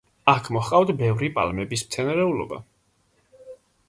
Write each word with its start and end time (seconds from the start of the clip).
აქ 0.31 0.47
მოჰყავთ 0.55 0.91
ბევრი 1.01 1.29
პალმების 1.35 1.83
მცენარეულობა. 1.89 2.59